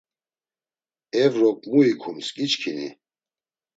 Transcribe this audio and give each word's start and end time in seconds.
Evrok 1.23 1.59
mu 1.71 1.81
ikums 1.91 2.27
giçkini? 2.35 2.89